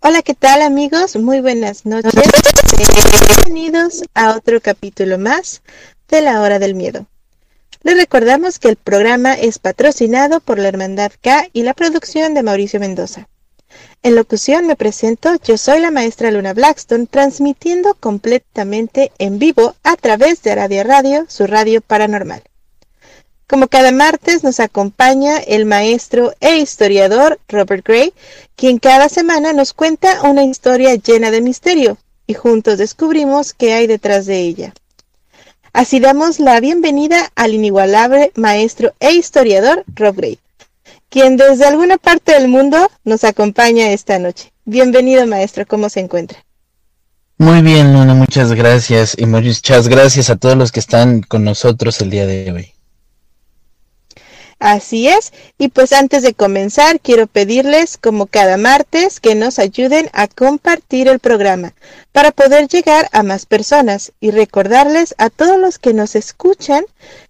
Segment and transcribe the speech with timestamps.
[0.00, 1.16] Hola, ¿qué tal amigos?
[1.16, 2.12] Muy buenas noches.
[3.44, 5.60] Bienvenidos a otro capítulo más
[6.08, 7.06] de la hora del miedo.
[7.82, 12.44] Les recordamos que el programa es patrocinado por la Hermandad K y la producción de
[12.44, 13.28] Mauricio Mendoza.
[14.04, 19.96] En locución me presento, yo soy la maestra Luna Blackstone, transmitiendo completamente en vivo a
[19.96, 22.44] través de Aradia Radio, su radio paranormal.
[23.48, 28.12] Como cada martes nos acompaña el maestro e historiador Robert Gray,
[28.56, 31.96] quien cada semana nos cuenta una historia llena de misterio
[32.26, 34.74] y juntos descubrimos qué hay detrás de ella.
[35.72, 40.38] Así damos la bienvenida al inigualable maestro e historiador Rob Gray,
[41.08, 44.52] quien desde alguna parte del mundo nos acompaña esta noche.
[44.66, 46.44] Bienvenido maestro, ¿cómo se encuentra?
[47.38, 51.98] Muy bien, Luna, muchas gracias y muchas gracias a todos los que están con nosotros
[52.02, 52.77] el día de hoy.
[54.60, 60.10] Así es, y pues antes de comenzar quiero pedirles, como cada martes, que nos ayuden
[60.12, 61.74] a compartir el programa
[62.10, 66.84] para poder llegar a más personas y recordarles a todos los que nos escuchan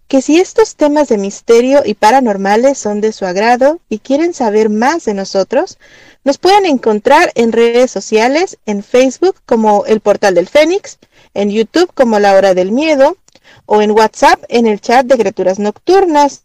[0.08, 4.70] que si estos temas de misterio y paranormales son de su agrado y quieren saber
[4.70, 5.76] más de nosotros,
[6.24, 10.98] nos pueden encontrar en redes sociales, en Facebook como el Portal del Fénix,
[11.34, 13.18] en YouTube como La Hora del Miedo
[13.66, 16.42] o en WhatsApp en el chat de Criaturas Nocturnas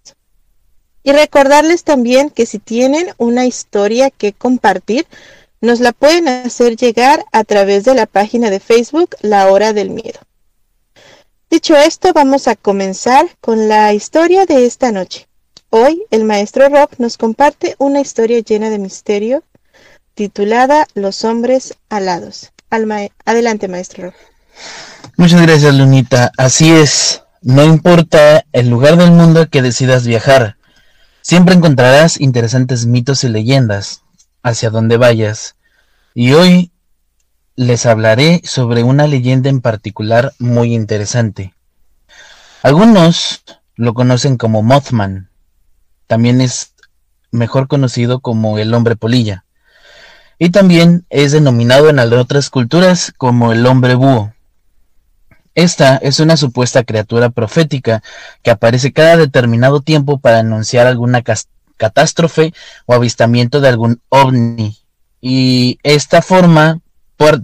[1.03, 5.05] y recordarles también que si tienen una historia que compartir,
[5.61, 9.89] nos la pueden hacer llegar a través de la página de Facebook La Hora del
[9.89, 10.19] Miedo.
[11.49, 15.27] Dicho esto, vamos a comenzar con la historia de esta noche.
[15.69, 19.43] Hoy el maestro Rob nos comparte una historia llena de misterio
[20.15, 22.51] titulada Los hombres alados.
[22.69, 24.13] Adelante, maestro Rob.
[25.17, 26.31] Muchas gracias, Lunita.
[26.37, 27.23] Así es.
[27.41, 30.57] No importa el lugar del mundo que decidas viajar,
[31.23, 34.01] Siempre encontrarás interesantes mitos y leyendas
[34.43, 35.55] hacia donde vayas.
[36.13, 36.73] Y hoy
[37.55, 41.53] les hablaré sobre una leyenda en particular muy interesante.
[42.61, 43.41] Algunos
[43.75, 45.29] lo conocen como Mothman.
[46.07, 46.73] También es
[47.31, 49.45] mejor conocido como el hombre polilla.
[50.39, 54.32] Y también es denominado en otras culturas como el hombre búho.
[55.55, 58.01] Esta es una supuesta criatura profética
[58.41, 61.23] que aparece cada determinado tiempo para anunciar alguna
[61.77, 62.53] catástrofe
[62.85, 64.77] o avistamiento de algún ovni.
[65.21, 66.79] Y esta forma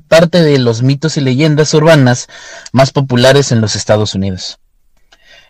[0.07, 2.27] parte de los mitos y leyendas urbanas
[2.73, 4.59] más populares en los Estados Unidos.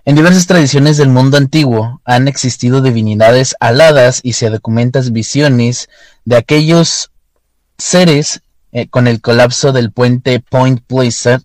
[0.05, 5.89] En diversas tradiciones del mundo antiguo han existido divinidades aladas y se documentan visiones
[6.25, 7.11] de aquellos
[7.77, 8.41] seres
[8.71, 11.43] eh, con el colapso del puente Point Pleasant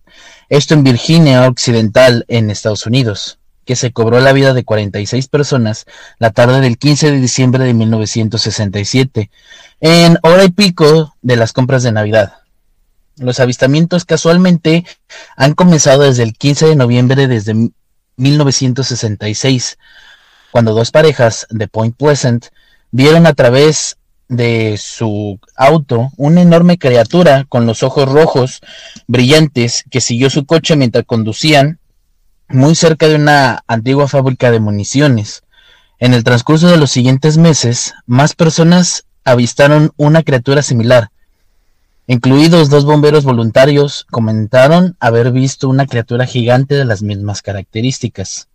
[0.48, 5.86] esto en Virginia Occidental, en Estados Unidos, que se cobró la vida de 46 personas
[6.18, 9.30] la tarde del 15 de diciembre de 1967,
[9.80, 12.34] en hora y pico de las compras de Navidad.
[13.16, 14.84] Los avistamientos casualmente
[15.36, 17.70] han comenzado desde el 15 de noviembre desde
[18.16, 19.78] 1966,
[20.50, 22.46] cuando dos parejas de Point Pleasant
[22.90, 23.96] vieron a través
[24.36, 28.60] de su auto una enorme criatura con los ojos rojos
[29.06, 31.78] brillantes que siguió su coche mientras conducían
[32.48, 35.42] muy cerca de una antigua fábrica de municiones.
[35.98, 41.10] En el transcurso de los siguientes meses, más personas avistaron una criatura similar.
[42.06, 48.48] Incluidos dos bomberos voluntarios, comentaron haber visto una criatura gigante de las mismas características.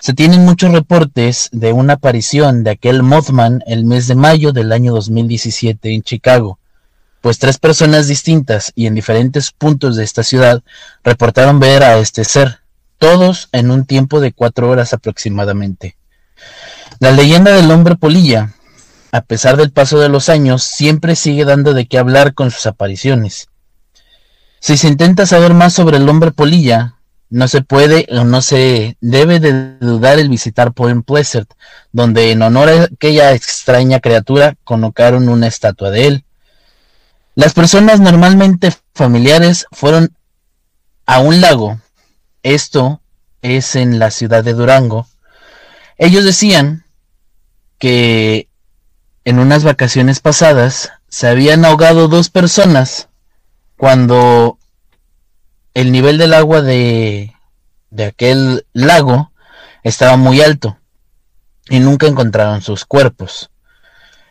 [0.00, 4.72] Se tienen muchos reportes de una aparición de aquel Mothman el mes de mayo del
[4.72, 6.58] año 2017 en Chicago,
[7.20, 10.62] pues tres personas distintas y en diferentes puntos de esta ciudad
[11.04, 12.60] reportaron ver a este ser,
[12.96, 15.98] todos en un tiempo de cuatro horas aproximadamente.
[16.98, 18.54] La leyenda del hombre polilla,
[19.12, 22.64] a pesar del paso de los años, siempre sigue dando de qué hablar con sus
[22.64, 23.48] apariciones.
[24.60, 26.94] Si se intenta saber más sobre el hombre polilla,
[27.30, 31.50] no se puede o no se debe de dudar el visitar Point Pleasant,
[31.92, 36.24] donde en honor a aquella extraña criatura colocaron una estatua de él.
[37.36, 40.14] Las personas normalmente familiares fueron
[41.06, 41.80] a un lago.
[42.42, 43.00] Esto
[43.42, 45.06] es en la ciudad de Durango.
[45.96, 46.84] Ellos decían
[47.78, 48.48] que
[49.24, 53.08] en unas vacaciones pasadas se habían ahogado dos personas
[53.76, 54.58] cuando
[55.74, 57.34] el nivel del agua de,
[57.90, 59.30] de aquel lago
[59.82, 60.78] estaba muy alto
[61.68, 63.50] y nunca encontraron sus cuerpos.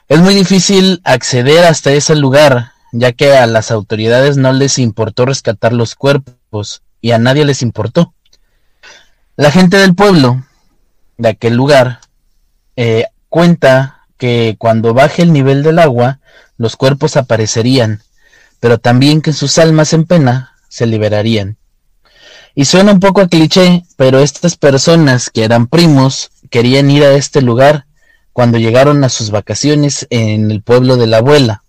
[0.08, 5.26] Es muy difícil acceder hasta ese lugar, ya que a las autoridades no les importó
[5.26, 8.14] rescatar los cuerpos y a nadie les importó.
[9.36, 10.44] La gente del pueblo,
[11.18, 12.00] de aquel lugar,
[12.76, 16.20] eh, cuenta que cuando baje el nivel del agua,
[16.58, 18.02] los cuerpos aparecerían,
[18.60, 21.58] pero también que sus almas en pena se liberarían.
[22.56, 27.14] Y suena un poco a cliché, pero estas personas que eran primos querían ir a
[27.14, 27.86] este lugar
[28.34, 31.64] cuando llegaron a sus vacaciones en el pueblo de la abuela.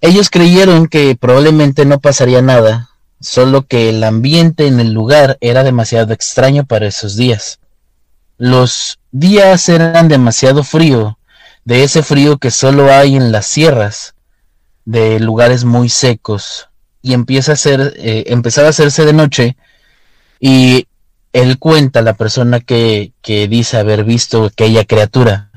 [0.00, 2.90] Ellos creyeron que probablemente no pasaría nada,
[3.20, 7.58] solo que el ambiente en el lugar era demasiado extraño para esos días.
[8.38, 11.18] Los días eran demasiado frío,
[11.64, 14.14] de ese frío que solo hay en las sierras,
[14.84, 16.68] de lugares muy secos,
[17.06, 19.56] y empieza a eh, a hacerse de noche,
[20.40, 20.88] y
[21.32, 25.50] él cuenta, la persona que, que dice haber visto aquella criatura,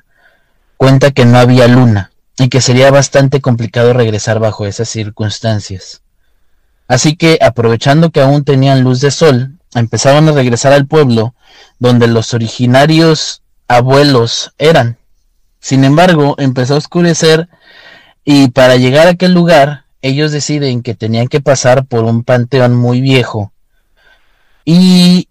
[0.77, 6.03] cuenta que no había luna, y que sería bastante complicado regresar bajo esas circunstancias.
[6.87, 11.33] Así que, aprovechando que aún tenían luz de sol, empezaron a regresar al pueblo
[11.79, 14.99] donde los originarios abuelos eran.
[15.59, 17.49] Sin embargo, empezó a oscurecer
[18.23, 22.75] y para llegar a aquel lugar, ellos deciden que tenían que pasar por un panteón
[22.75, 23.51] muy viejo.
[24.65, 25.27] Y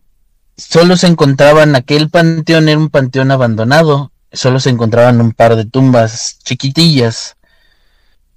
[0.56, 5.64] solo se encontraban, aquel panteón era un panteón abandonado, solo se encontraban un par de
[5.64, 7.36] tumbas chiquitillas,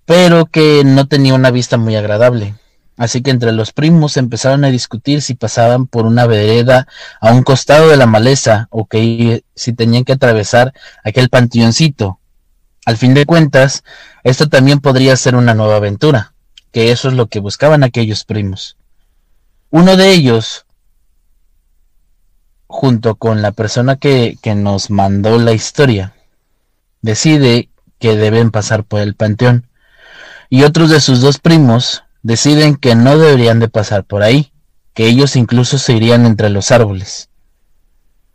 [0.06, 2.56] pero que no tenía una vista muy agradable.
[2.98, 6.88] Así que entre los primos empezaron a discutir si pasaban por una vereda
[7.20, 10.74] a un costado de la maleza o que si tenían que atravesar
[11.04, 12.20] aquel panteoncito.
[12.86, 13.84] Al fin de cuentas,
[14.24, 16.34] esto también podría ser una nueva aventura,
[16.72, 18.78] que eso es lo que buscaban aquellos primos.
[19.70, 20.66] Uno de ellos,
[22.68, 26.14] junto con la persona que, que nos mandó la historia,
[27.02, 27.70] decide
[28.00, 29.68] que deben pasar por el panteón,
[30.50, 34.52] y otros de sus dos primos deciden que no deberían de pasar por ahí,
[34.94, 37.30] que ellos incluso se irían entre los árboles.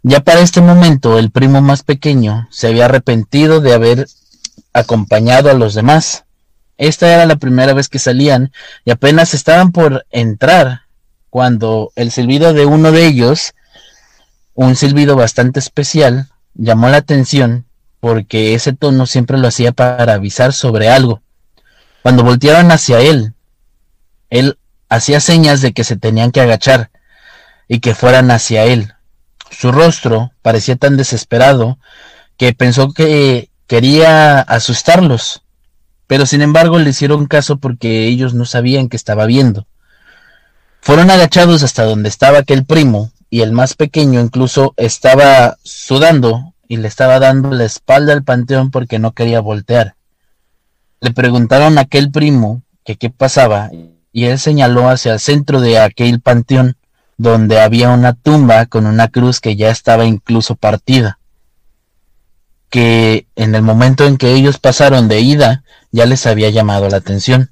[0.02, 4.06] Ya para este momento el primo más pequeño se había arrepentido de haber
[4.76, 6.24] acompañado a los demás.
[6.76, 8.52] Esta era la primera vez que salían
[8.84, 10.82] y apenas estaban por entrar
[11.30, 13.54] cuando el silbido de uno de ellos,
[14.54, 17.64] un silbido bastante especial, llamó la atención
[18.00, 21.22] porque ese tono siempre lo hacía para avisar sobre algo.
[22.02, 23.32] Cuando voltearon hacia él,
[24.28, 24.58] él
[24.90, 26.90] hacía señas de que se tenían que agachar
[27.66, 28.92] y que fueran hacia él.
[29.50, 31.78] Su rostro parecía tan desesperado
[32.36, 35.42] que pensó que quería asustarlos,
[36.06, 39.66] pero sin embargo le hicieron caso porque ellos no sabían que estaba viendo.
[40.80, 46.76] Fueron agachados hasta donde estaba aquel primo, y el más pequeño incluso estaba sudando y
[46.76, 49.94] le estaba dando la espalda al panteón porque no quería voltear.
[51.00, 53.70] Le preguntaron a aquel primo que qué pasaba
[54.12, 56.76] y él señaló hacia el centro de aquel panteón,
[57.18, 61.18] donde había una tumba con una cruz que ya estaba incluso partida,
[62.70, 66.98] que en el momento en que ellos pasaron de ida ya les había llamado la
[66.98, 67.50] atención.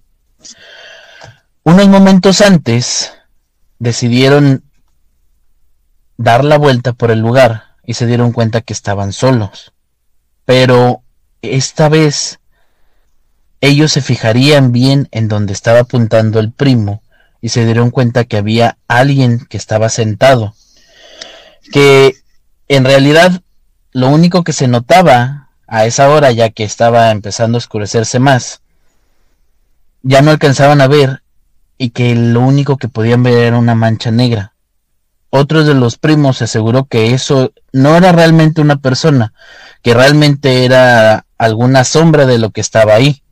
[1.63, 3.13] Unos momentos antes
[3.79, 4.65] decidieron
[6.17, 9.73] dar la vuelta por el lugar y se dieron cuenta que estaban solos.
[10.45, 11.03] Pero
[11.43, 12.41] esta vez
[13.61, 17.03] ellos se fijarían bien en donde estaba apuntando el primo
[17.41, 20.55] y se dieron cuenta que había alguien que estaba sentado.
[21.73, 22.15] Que
[22.69, 23.41] en realidad
[23.95, 28.61] lo único que se notaba a esa hora, ya que estaba empezando a oscurecerse más,
[30.03, 31.23] ya no alcanzaban a ver
[31.79, 34.53] y que lo único que podían ver era una mancha negra.
[35.31, 39.33] Otro de los primos se aseguró que eso no era realmente una persona,
[39.83, 43.23] que realmente era alguna sombra de lo que estaba ahí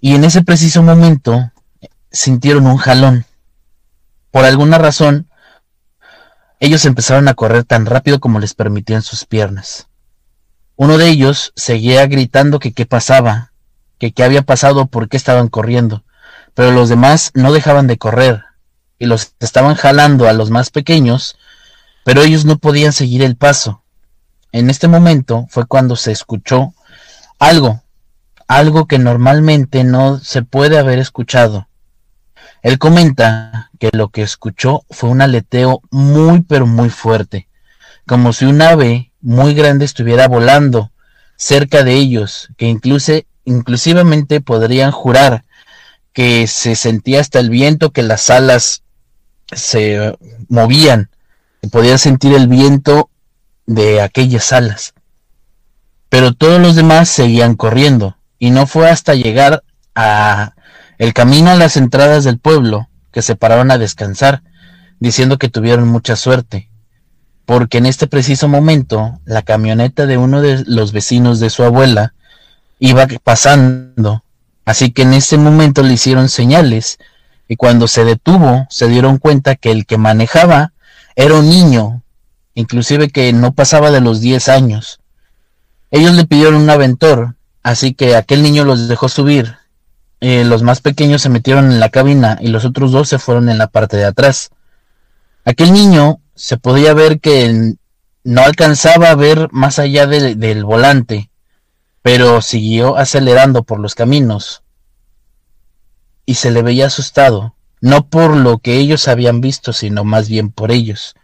[0.00, 1.52] y en ese preciso momento
[2.10, 3.24] sintieron un jalón.
[4.32, 5.28] Por alguna razón,
[6.62, 9.88] ellos empezaron a correr tan rápido como les permitían sus piernas.
[10.76, 13.50] Uno de ellos seguía gritando que qué pasaba,
[13.98, 16.04] que qué había pasado, por qué estaban corriendo,
[16.54, 18.44] pero los demás no dejaban de correr
[19.00, 21.36] y los estaban jalando a los más pequeños,
[22.04, 23.82] pero ellos no podían seguir el paso.
[24.52, 26.74] En este momento fue cuando se escuchó
[27.40, 27.82] algo
[28.46, 31.68] algo que normalmente no se puede haber escuchado.
[32.62, 37.48] Él comenta que lo que escuchó fue un aleteo muy pero muy fuerte,
[38.06, 40.92] como si un ave muy grande estuviera volando
[41.36, 43.14] cerca de ellos, que incluso,
[43.44, 45.44] inclusivamente podrían jurar
[46.12, 48.82] que se sentía hasta el viento, que las alas
[49.50, 50.16] se
[50.48, 51.10] movían,
[51.60, 53.10] que podía sentir el viento
[53.66, 54.94] de aquellas alas.
[56.08, 59.64] Pero todos los demás seguían corriendo, y no fue hasta llegar
[59.94, 60.54] a
[61.02, 64.44] el camino a las entradas del pueblo que se pararon a descansar,
[65.00, 66.70] diciendo que tuvieron mucha suerte,
[67.44, 72.14] porque en este preciso momento la camioneta de uno de los vecinos de su abuela
[72.78, 74.22] iba pasando,
[74.64, 77.00] así que en ese momento le hicieron señales
[77.48, 80.72] y cuando se detuvo se dieron cuenta que el que manejaba
[81.16, 82.04] era un niño,
[82.54, 85.00] inclusive que no pasaba de los 10 años.
[85.90, 89.56] Ellos le pidieron un aventor, así que aquel niño los dejó subir.
[90.24, 93.48] Eh, los más pequeños se metieron en la cabina y los otros dos se fueron
[93.48, 94.50] en la parte de atrás.
[95.44, 97.74] Aquel niño se podía ver que
[98.22, 101.28] no alcanzaba a ver más allá del volante,
[102.02, 104.62] pero siguió acelerando por los caminos
[106.24, 110.52] y se le veía asustado, no por lo que ellos habían visto, sino más bien
[110.52, 111.16] por ellos.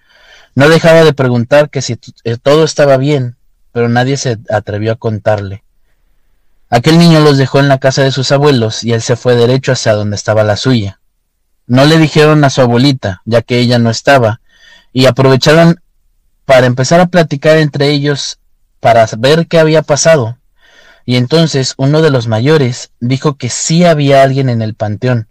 [0.56, 3.36] No dejaba de preguntar que si eh, todo estaba bien,
[3.70, 5.62] pero nadie se atrevió a contarle.
[6.70, 9.72] Aquel niño los dejó en la casa de sus abuelos y él se fue derecho
[9.72, 11.00] hacia donde estaba la suya.
[11.66, 14.40] No le dijeron a su abuelita, ya que ella no estaba,
[14.92, 15.80] y aprovecharon
[16.44, 18.38] para empezar a platicar entre ellos
[18.80, 20.38] para ver qué había pasado.
[21.04, 25.28] Y entonces uno de los mayores dijo que sí había alguien en el panteón,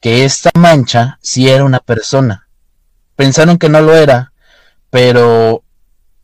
[0.00, 2.48] que esta mancha sí era una persona.
[3.16, 4.32] Pensaron que no lo era,
[4.90, 5.62] pero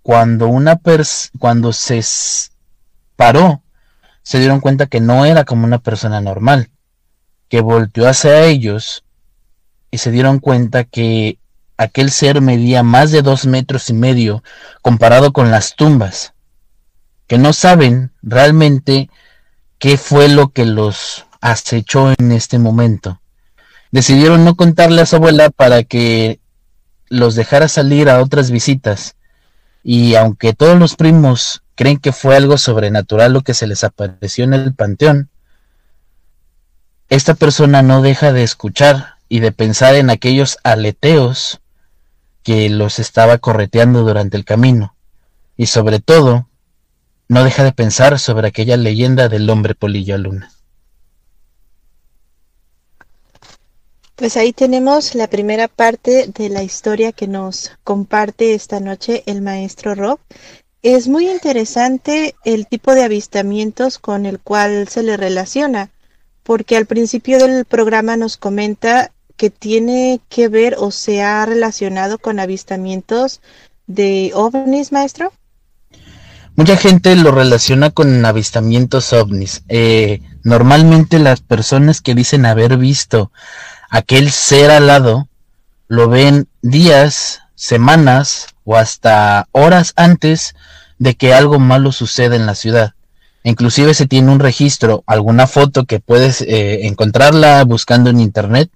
[0.02, 2.02] cuando una pers cuando se
[3.16, 3.62] paró,
[4.22, 6.70] se dieron cuenta que no era como una persona normal,
[7.48, 9.04] que volteó hacia ellos
[9.90, 11.38] y se dieron cuenta que
[11.76, 14.42] aquel ser medía más de dos metros y medio
[14.82, 16.34] comparado con las tumbas,
[17.26, 19.08] que no saben realmente
[19.78, 23.20] qué fue lo que los acechó en este momento.
[23.90, 26.38] Decidieron no contarle a su abuela para que
[27.08, 29.16] los dejara salir a otras visitas,
[29.82, 34.44] y aunque todos los primos creen que fue algo sobrenatural lo que se les apareció
[34.44, 35.30] en el panteón,
[37.08, 41.62] esta persona no deja de escuchar y de pensar en aquellos aleteos
[42.42, 44.94] que los estaba correteando durante el camino,
[45.56, 46.50] y sobre todo,
[47.28, 50.52] no deja de pensar sobre aquella leyenda del hombre polilla luna.
[54.20, 59.40] Pues ahí tenemos la primera parte de la historia que nos comparte esta noche el
[59.40, 60.18] maestro Rob.
[60.82, 65.90] Es muy interesante el tipo de avistamientos con el cual se le relaciona,
[66.42, 72.18] porque al principio del programa nos comenta que tiene que ver o se ha relacionado
[72.18, 73.42] con avistamientos
[73.86, 75.32] de ovnis, maestro?
[76.56, 79.62] Mucha gente lo relaciona con avistamientos ovnis.
[79.68, 83.32] Eh, normalmente las personas que dicen haber visto
[83.90, 85.28] aquel ser al lado
[85.88, 90.54] lo ven días, semanas o hasta horas antes
[90.98, 92.94] de que algo malo suceda en la ciudad.
[93.42, 98.70] Inclusive se tiene un registro, alguna foto que puedes eh, encontrarla buscando en internet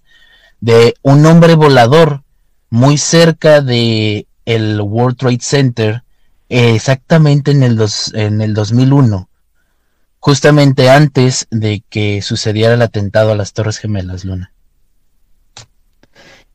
[0.61, 2.25] de un hombre volador
[2.71, 6.03] muy cerca de el World Trade Center
[6.49, 9.29] exactamente en el, dos, en el 2001
[10.19, 14.53] justamente antes de que sucediera el atentado a las Torres Gemelas, Luna.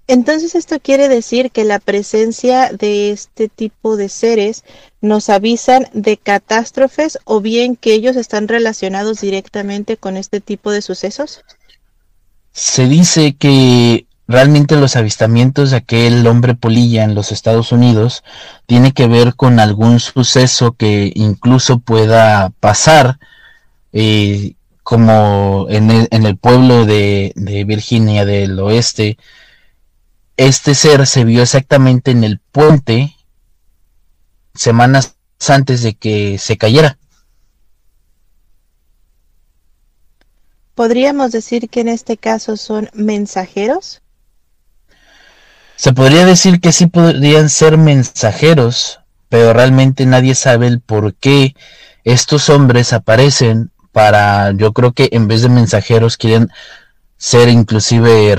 [0.09, 4.63] Entonces esto quiere decir que la presencia de este tipo de seres
[5.01, 10.81] nos avisan de catástrofes o bien que ellos están relacionados directamente con este tipo de
[10.81, 11.41] sucesos.
[12.53, 18.23] Se dice que realmente los avistamientos de aquel hombre polilla en los Estados Unidos
[18.65, 23.19] tiene que ver con algún suceso que incluso pueda pasar,
[23.93, 29.19] eh, como en el, pueblo de, de, Virginia del Oeste.
[30.39, 33.13] Este ser se vio exactamente en el puente
[34.55, 35.17] semanas
[35.49, 36.97] antes de que se cayera.
[40.75, 44.01] ¿Podríamos decir que en este caso son mensajeros?
[45.75, 51.53] Se podría decir que sí podrían ser mensajeros, pero realmente nadie sabe el por qué
[52.05, 56.49] estos hombres aparecen para, yo creo que en vez de mensajeros quieren
[57.19, 58.37] ser inclusive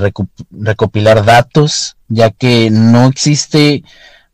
[0.51, 3.85] recopilar datos, ya que no existe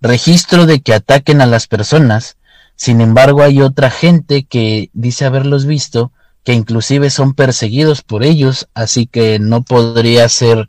[0.01, 2.37] registro de que ataquen a las personas.
[2.77, 6.13] Sin embargo, hay otra gente que dice haberlos visto
[6.45, 10.69] que inclusive son perseguidos por ellos, así que no podría ser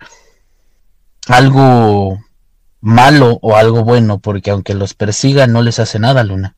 [1.27, 2.19] algo
[2.81, 6.55] malo o algo bueno, porque aunque los persiga no les hace nada, Luna.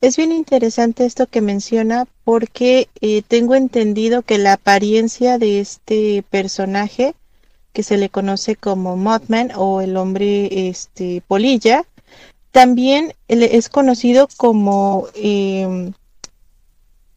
[0.00, 6.22] Es bien interesante esto que menciona porque eh, tengo entendido que la apariencia de este
[6.30, 7.16] personaje,
[7.72, 11.84] que se le conoce como Mothman o el hombre este, polilla,
[12.52, 15.92] también es conocido como, em,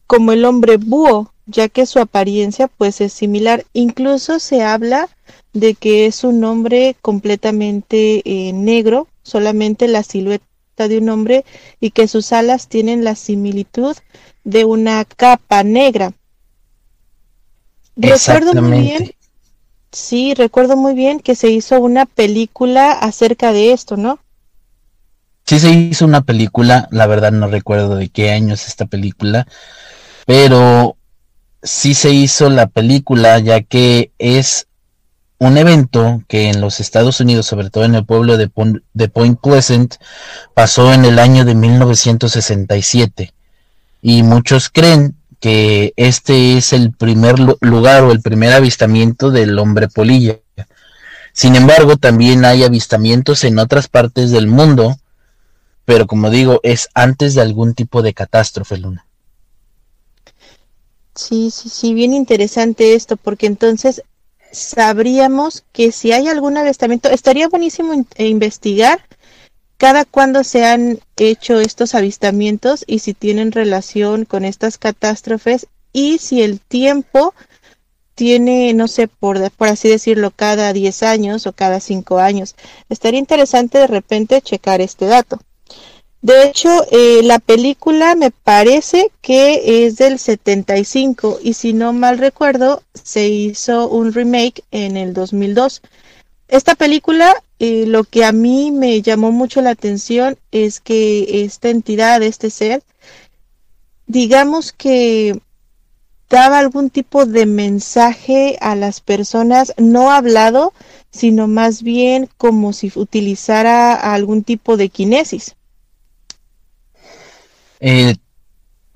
[0.08, 3.64] como el hombre búho, ya que su apariencia pues es similar.
[3.74, 5.08] Incluso se habla
[5.52, 10.51] de que es un hombre completamente eh, negro, solamente la silueta
[10.88, 11.44] de un hombre
[11.80, 13.96] y que sus alas tienen la similitud
[14.44, 16.12] de una capa negra.
[17.96, 19.12] Recuerdo muy bien,
[19.90, 24.18] sí, recuerdo muy bien que se hizo una película acerca de esto, ¿no?
[25.44, 29.46] Sí se hizo una película, la verdad no recuerdo de qué año es esta película,
[30.24, 30.96] pero
[31.62, 34.68] sí se hizo la película ya que es
[35.42, 39.96] un evento que en los Estados Unidos, sobre todo en el pueblo de, Point Pleasant,
[40.54, 43.34] pasó en el año de 1967.
[44.02, 49.88] Y muchos creen que este es el primer lugar o el primer avistamiento del hombre
[49.88, 50.38] polilla.
[51.32, 54.96] Sin embargo, también hay avistamientos en otras partes del mundo,
[55.84, 59.06] pero como digo, es antes de algún tipo de catástrofe, Luna.
[61.16, 64.02] Sí, sí, sí, bien interesante esto, porque entonces
[64.52, 69.00] sabríamos que si hay algún avistamiento, estaría buenísimo eh, investigar
[69.82, 76.18] cada cuándo se han hecho estos avistamientos y si tienen relación con estas catástrofes y
[76.18, 77.34] si el tiempo
[78.14, 82.54] tiene, no sé, por, por así decirlo, cada 10 años o cada 5 años.
[82.88, 85.40] Estaría interesante de repente checar este dato.
[86.22, 92.18] De hecho, eh, la película me parece que es del 75 y si no mal
[92.18, 95.82] recuerdo, se hizo un remake en el 2002.
[96.46, 101.70] Esta película, eh, lo que a mí me llamó mucho la atención es que esta
[101.70, 102.84] entidad, este ser,
[104.06, 105.40] digamos que
[106.30, 110.72] daba algún tipo de mensaje a las personas, no hablado,
[111.10, 115.56] sino más bien como si utilizara algún tipo de kinesis.
[117.84, 118.14] Eh,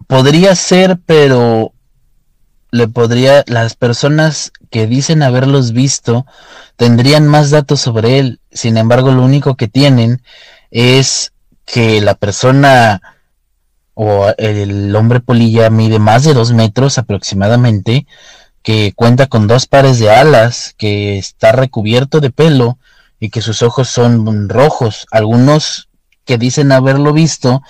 [0.07, 1.73] podría ser, pero
[2.71, 6.25] le podría, las personas que dicen haberlos visto
[6.77, 8.41] tendrían más datos sobre él.
[8.53, 10.23] Sin embargo, lo único que tienen
[10.71, 11.33] es
[11.65, 13.03] que la persona
[13.95, 18.07] o el hombre polilla mide más de dos metros aproximadamente,
[18.63, 22.79] que cuenta con dos pares de alas, que está recubierto de pelo
[23.19, 25.09] y que sus ojos son rojos.
[25.11, 25.89] Algunos
[26.25, 27.63] que dicen haberlo visto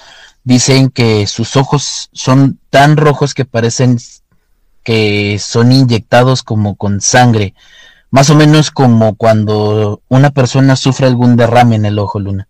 [0.46, 3.98] dicen que sus ojos son tan rojos que parecen
[4.84, 7.52] que son inyectados como con sangre,
[8.10, 12.48] más o menos como cuando una persona sufre algún derrame en el ojo, Luna.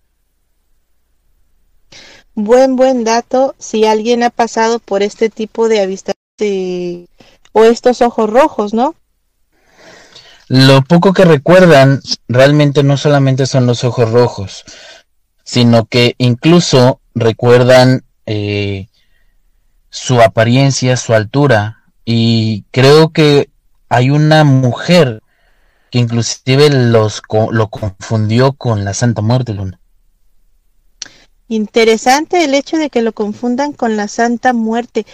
[2.35, 3.54] Buen, buen dato.
[3.59, 7.11] Si alguien ha pasado por este tipo de avistamiento
[7.52, 8.94] o estos ojos rojos, ¿no?
[10.48, 14.64] Lo poco que recuerdan realmente no solamente son los ojos rojos,
[15.44, 18.88] sino que incluso recuerdan eh,
[19.90, 23.50] su apariencia, su altura, y creo que
[23.88, 25.22] hay una mujer
[25.90, 29.81] que inclusive los, lo confundió con la Santa Muerte, Luna.
[31.48, 35.07] Interesante el hecho de que lo confundan con la Santa Muerte.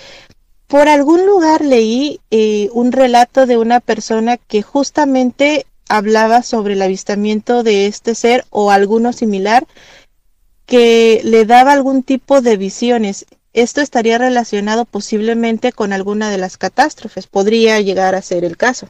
[0.67, 6.83] Por algún lugar leí eh, un relato de una persona que justamente hablaba sobre el
[6.83, 9.67] avistamiento de este ser o alguno similar
[10.73, 13.27] que le daba algún tipo de visiones.
[13.53, 17.27] Esto estaría relacionado posiblemente con alguna de las catástrofes.
[17.27, 18.89] Podría llegar a ser el caso.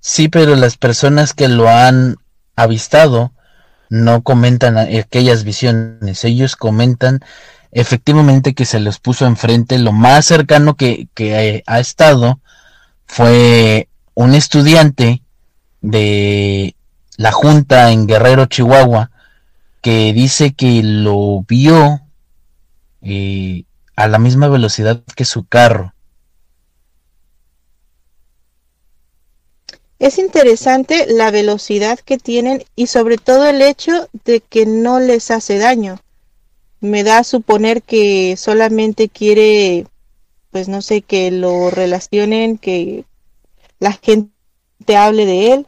[0.00, 2.16] Sí, pero las personas que lo han
[2.56, 3.30] avistado
[3.90, 6.24] no comentan aquellas visiones.
[6.24, 7.20] Ellos comentan
[7.70, 9.78] efectivamente que se les puso enfrente.
[9.78, 12.40] Lo más cercano que, que ha estado
[13.06, 15.22] fue un estudiante
[15.80, 16.74] de
[17.18, 19.12] la Junta en Guerrero, Chihuahua,
[19.84, 22.00] que dice que lo vio
[23.02, 23.64] eh,
[23.96, 25.92] a la misma velocidad que su carro.
[29.98, 35.30] Es interesante la velocidad que tienen y sobre todo el hecho de que no les
[35.30, 36.00] hace daño.
[36.80, 39.86] Me da a suponer que solamente quiere,
[40.50, 43.04] pues no sé, que lo relacionen, que
[43.80, 44.32] la gente
[44.96, 45.66] hable de él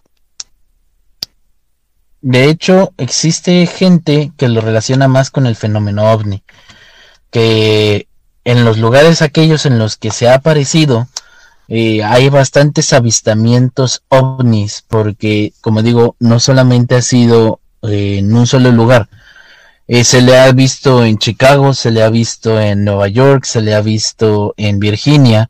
[2.28, 6.42] de hecho, existe gente que lo relaciona más con el fenómeno ovni,
[7.30, 8.08] que
[8.42, 11.06] en los lugares aquellos en los que se ha aparecido,
[11.68, 18.48] eh, hay bastantes avistamientos ovnis, porque, como digo, no solamente ha sido eh, en un
[18.48, 19.08] solo lugar.
[19.86, 23.62] Eh, se le ha visto en Chicago, se le ha visto en Nueva York, se
[23.62, 25.48] le ha visto en Virginia.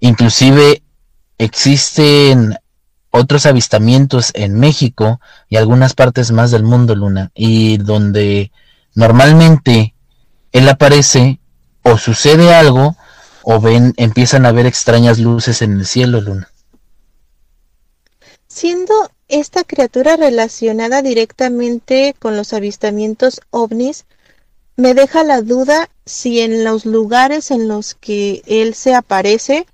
[0.00, 0.82] Inclusive
[1.38, 2.58] existen
[3.12, 8.50] otros avistamientos en México y algunas partes más del mundo, Luna, y donde
[8.94, 9.94] normalmente
[10.50, 11.38] él aparece
[11.82, 12.96] o sucede algo
[13.42, 16.50] o ven, empiezan a ver extrañas luces en el cielo, Luna.
[18.48, 18.94] Siendo
[19.28, 24.06] esta criatura relacionada directamente con los avistamientos ovnis,
[24.76, 29.66] me deja la duda si en los lugares en los que él se aparece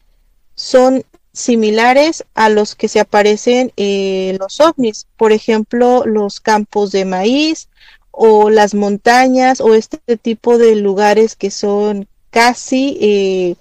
[0.56, 1.04] son
[1.38, 7.68] similares a los que se aparecen en los ovnis, por ejemplo, los campos de maíz
[8.10, 13.54] o las montañas o este tipo de lugares que son casi eh,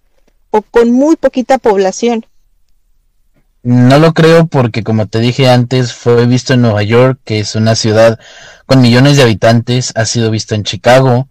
[0.50, 2.26] o con muy poquita población.
[3.62, 7.56] No lo creo porque como te dije antes fue visto en Nueva York, que es
[7.56, 8.20] una ciudad
[8.66, 11.28] con millones de habitantes, ha sido visto en Chicago,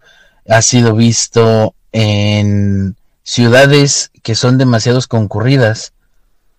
[0.49, 5.93] ha sido visto en ciudades que son demasiado concurridas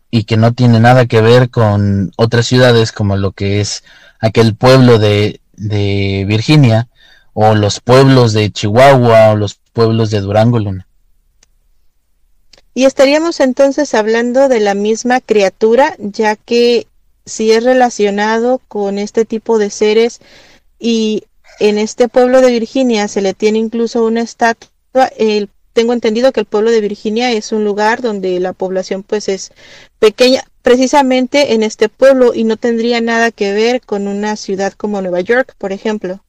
[0.09, 3.83] y que no tiene nada que ver con otras ciudades como lo que es
[4.19, 6.87] aquel pueblo de, de Virginia
[7.33, 10.87] o los pueblos de Chihuahua o los pueblos de Durango Luna.
[12.73, 16.87] Y estaríamos entonces hablando de la misma criatura, ya que
[17.25, 20.21] si es relacionado con este tipo de seres
[20.79, 21.23] y
[21.59, 26.39] en este pueblo de Virginia se le tiene incluso una estatua, el, tengo entendido que
[26.39, 29.51] el pueblo de Virginia es un lugar donde la población pues es
[29.99, 35.03] pequeña, precisamente en este pueblo y no tendría nada que ver con una ciudad como
[35.03, 36.23] Nueva York, por ejemplo.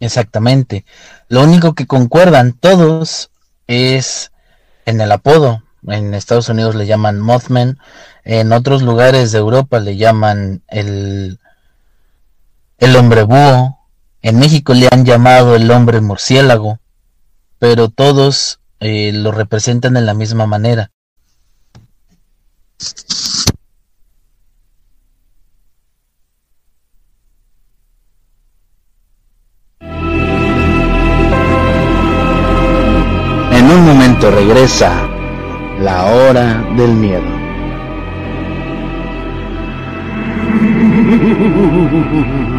[0.00, 0.86] Exactamente.
[1.28, 3.30] Lo único que concuerdan todos
[3.66, 4.32] es
[4.86, 5.62] en el apodo.
[5.86, 7.78] En Estados Unidos le llaman Mothman.
[8.24, 11.40] En otros lugares de Europa le llaman el,
[12.78, 13.80] el hombre búho.
[14.22, 16.78] En México le han llamado el hombre murciélago.
[17.58, 20.90] Pero todos eh, lo representan de la misma manera.
[33.52, 34.92] En un momento regresa
[35.80, 37.24] la hora del miedo.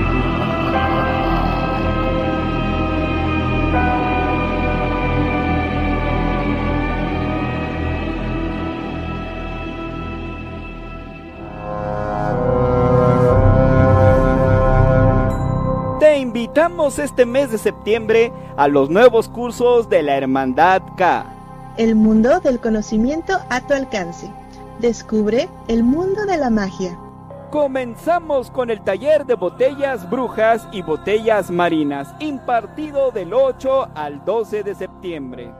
[16.67, 21.25] Te invitamos este mes de septiembre a los nuevos cursos de la Hermandad K.
[21.77, 24.29] El mundo del conocimiento a tu alcance.
[24.79, 26.99] Descubre el mundo de la magia.
[27.51, 34.63] Comenzamos con el taller de botellas brujas y botellas marinas, impartido del 8 al 12
[34.63, 35.53] de septiembre.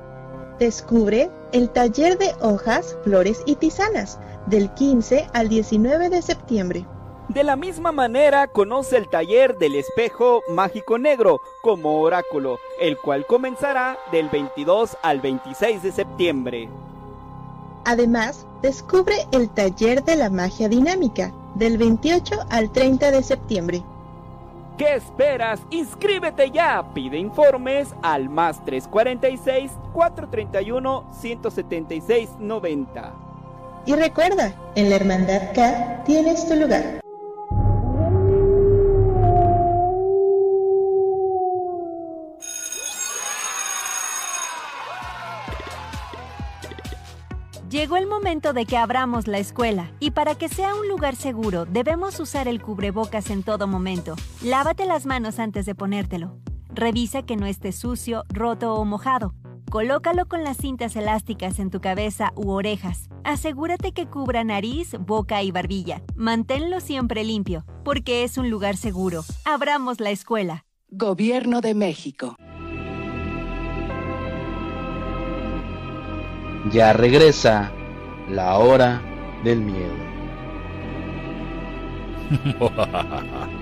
[0.60, 6.86] Descubre el taller de hojas, flores y tisanas, del 15 al 19 de septiembre.
[7.30, 13.26] De la misma manera, conoce el taller del espejo mágico negro como oráculo, el cual
[13.26, 16.70] comenzará del 22 al 26 de septiembre.
[17.84, 23.84] Además, descubre el taller de la magia dinámica del 28 al 30 de septiembre.
[24.78, 25.60] ¿Qué esperas?
[25.70, 26.94] Inscríbete ya.
[26.94, 33.14] Pide informes al más 346 431 176 90.
[33.86, 37.02] Y recuerda, en la Hermandad K tienes tu lugar.
[47.70, 51.66] Llegó el momento de que abramos la escuela y para que sea un lugar seguro
[51.66, 54.16] debemos usar el cubrebocas en todo momento.
[54.42, 56.38] Lávate las manos antes de ponértelo.
[56.70, 59.34] Revisa que no esté sucio, roto o mojado.
[59.70, 63.10] Colócalo con las cintas elásticas en tu cabeza u orejas.
[63.26, 66.02] Asegúrate que cubra nariz, boca y barbilla.
[66.16, 69.26] Manténlo siempre limpio, porque es un lugar seguro.
[69.44, 70.64] Abramos la escuela.
[70.90, 72.38] Gobierno de México.
[76.72, 77.72] Ya regresa
[78.30, 79.02] la hora
[79.44, 79.96] del miedo.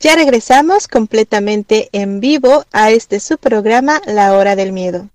[0.00, 5.08] Ya regresamos completamente en vivo a este su programa La Hora del Miedo.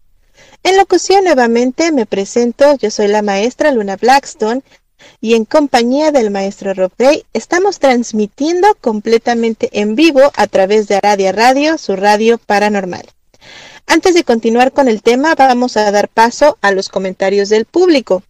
[0.62, 4.62] En locución nuevamente me presento, yo soy la maestra Luna Blackstone
[5.22, 10.96] y en compañía del maestro Rob Gray estamos transmitiendo completamente en vivo a través de
[10.96, 13.06] Aradia Radio, su radio paranormal.
[13.88, 18.24] Antes de continuar con el tema, vamos a dar paso a los comentarios del público.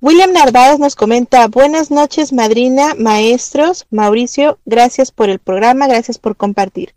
[0.00, 6.36] William Narváez nos comenta, buenas noches madrina, maestros, Mauricio, gracias por el programa, gracias por
[6.36, 6.94] compartir.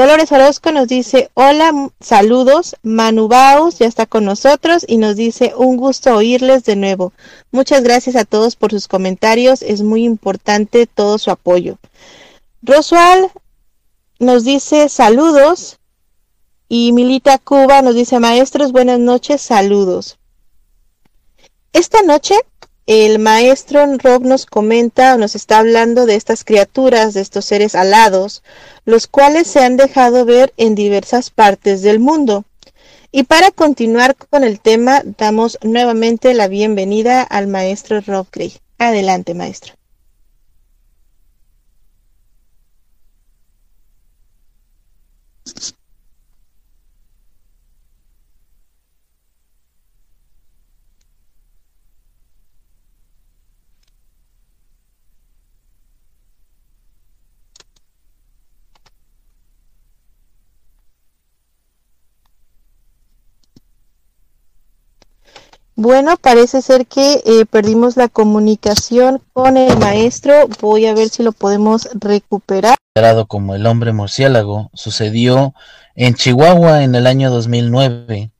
[0.00, 5.52] Dolores Orozco nos dice, hola, saludos, Manu Baus ya está con nosotros y nos dice,
[5.54, 7.12] un gusto oírles de nuevo.
[7.50, 11.76] Muchas gracias a todos por sus comentarios, es muy importante todo su apoyo.
[12.62, 13.30] Rosual
[14.18, 15.78] nos dice, saludos,
[16.66, 20.18] y Milita Cuba nos dice, maestros, buenas noches, saludos.
[21.74, 22.36] Esta noche
[22.92, 28.42] el maestro Rob nos comenta, nos está hablando de estas criaturas, de estos seres alados,
[28.84, 32.44] los cuales se han dejado ver en diversas partes del mundo.
[33.12, 38.54] Y para continuar con el tema, damos nuevamente la bienvenida al maestro Rob Gray.
[38.76, 39.79] Adelante, maestro.
[65.82, 70.46] Bueno, parece ser que eh, perdimos la comunicación con el maestro.
[70.60, 72.76] Voy a ver si lo podemos recuperar.
[73.28, 75.54] Como el hombre murciélago, sucedió
[75.94, 78.30] en Chihuahua en el año 2009,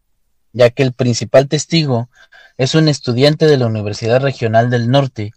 [0.53, 2.11] ya que el principal testigo
[2.59, 5.33] es un estudiante de la Universidad Regional del Norte,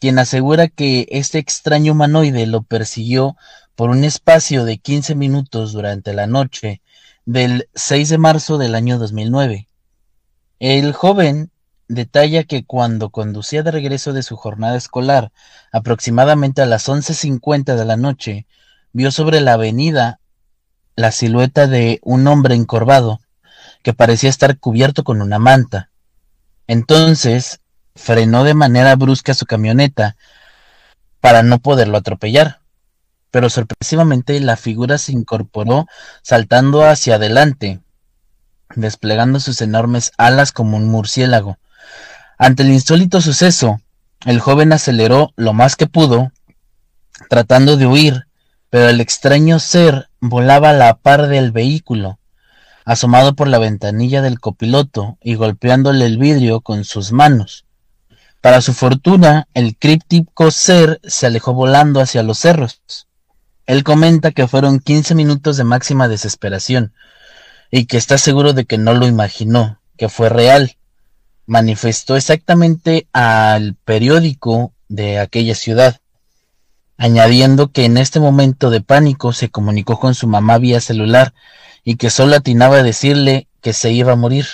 [0.00, 3.36] quien asegura que este extraño humanoide lo persiguió
[3.76, 6.82] por un espacio de 15 minutos durante la noche
[7.24, 9.68] del 6 de marzo del año 2009.
[10.58, 11.50] El joven
[11.88, 15.30] detalla que cuando conducía de regreso de su jornada escolar,
[15.70, 18.46] aproximadamente a las 11.50 de la noche,
[18.92, 20.18] vio sobre la avenida
[20.96, 23.20] la silueta de un hombre encorvado
[23.82, 25.90] que parecía estar cubierto con una manta.
[26.66, 27.60] Entonces
[27.94, 30.16] frenó de manera brusca su camioneta
[31.20, 32.60] para no poderlo atropellar,
[33.30, 35.86] pero sorpresivamente la figura se incorporó
[36.22, 37.80] saltando hacia adelante,
[38.74, 41.58] desplegando sus enormes alas como un murciélago.
[42.38, 43.80] Ante el insólito suceso,
[44.24, 46.32] el joven aceleró lo más que pudo,
[47.28, 48.26] tratando de huir,
[48.70, 52.18] pero el extraño ser volaba a la par del vehículo,
[52.84, 57.64] asomado por la ventanilla del copiloto y golpeándole el vidrio con sus manos.
[58.40, 62.80] Para su fortuna, el críptico ser se alejó volando hacia los cerros.
[63.66, 66.92] Él comenta que fueron quince minutos de máxima desesperación,
[67.70, 70.76] y que está seguro de que no lo imaginó, que fue real.
[71.46, 76.00] Manifestó exactamente al periódico de aquella ciudad,
[76.96, 81.34] añadiendo que en este momento de pánico se comunicó con su mamá vía celular
[81.84, 84.46] y que solo atinaba a decirle que se iba a morir.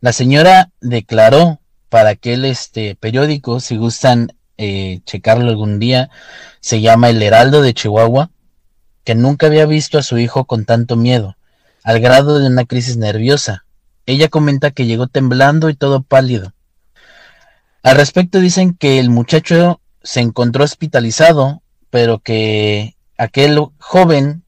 [0.00, 6.10] La señora declaró para aquel este periódico, si gustan eh, checarlo algún día,
[6.60, 8.30] se llama El Heraldo de Chihuahua,
[9.04, 11.36] que nunca había visto a su hijo con tanto miedo
[11.84, 13.66] al grado de una crisis nerviosa.
[14.06, 16.52] Ella comenta que llegó temblando y todo pálido.
[17.82, 24.42] Al respecto dicen que el muchacho se encontró hospitalizado, pero que aquel joven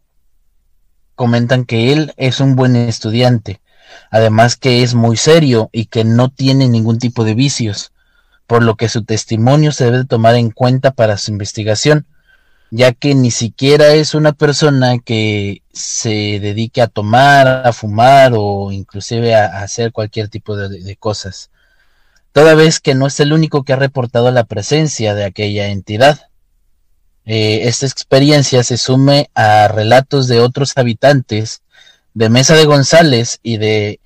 [1.15, 3.61] comentan que él es un buen estudiante,
[4.11, 7.93] además que es muy serio y que no tiene ningún tipo de vicios,
[8.47, 12.07] por lo que su testimonio se debe tomar en cuenta para su investigación
[12.77, 18.71] ya que ni siquiera es una persona que se dedique a tomar, a fumar o
[18.71, 21.51] inclusive a, hacer cualquier tipo de, cosas,
[22.33, 26.29] toda vez que no es el único que ha reportado la presencia de aquella entidad.
[27.25, 31.63] Eh, esta experiencia se sume a relatos de otros habitantes
[32.13, 34.01] de Mesa de González y de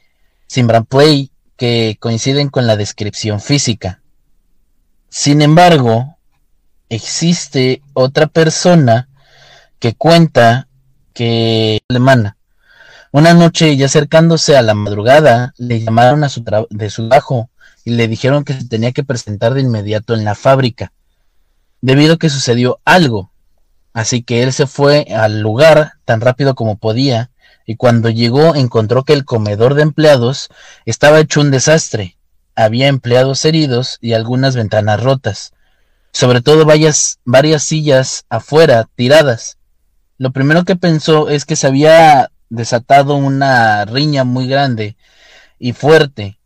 [0.46, 4.00] Simbrampuey que coinciden con la descripción física.
[5.09, 6.19] Sin embargo,
[6.90, 9.09] existe otra persona
[9.79, 10.68] que cuenta
[11.14, 12.37] que alemana.
[13.12, 17.48] Una noche, ya acercándose a la madrugada, le llamaron a su de su trabajo
[17.85, 20.92] y le dijeron que se tenía que presentar de inmediato en la fábrica,
[21.81, 23.33] debido a que sucedió algo.
[23.92, 27.31] Así que él se fue al lugar tan rápido como podía
[27.66, 30.48] y cuando llegó encontró que el comedor de empleados
[30.85, 32.16] estaba hecho un desastre.
[32.55, 35.53] Había empleados heridos y algunas ventanas rotas
[36.12, 39.59] sobre todo varias, varias sillas afuera tiradas.
[40.18, 44.96] Lo primero que pensó es que se había desatado una riña muy grande
[45.59, 46.38] y fuerte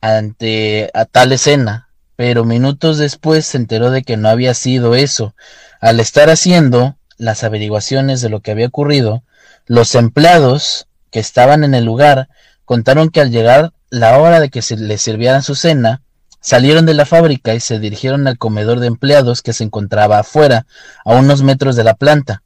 [0.00, 5.34] ante a tal escena, pero minutos después se enteró de que no había sido eso.
[5.80, 9.22] Al estar haciendo las averiguaciones de lo que había ocurrido,
[9.66, 12.28] los empleados que estaban en el lugar
[12.64, 16.02] contaron que al llegar la hora de que se les sirvieran su cena,
[16.40, 20.66] salieron de la fábrica y se dirigieron al comedor de empleados que se encontraba afuera,
[21.04, 22.42] a unos metros de la planta.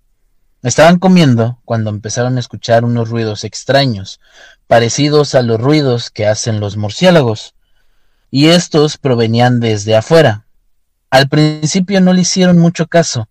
[0.63, 4.21] Estaban comiendo cuando empezaron a escuchar unos ruidos extraños,
[4.67, 7.55] parecidos a los ruidos que hacen los murciélagos
[8.31, 10.47] y estos provenían desde afuera.
[11.09, 13.29] Al principio no le hicieron mucho caso,